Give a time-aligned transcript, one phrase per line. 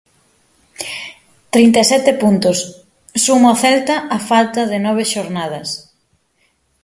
[1.53, 2.57] Trinta e sete puntos
[3.25, 5.67] suma o Celta á falta de nove xornadas.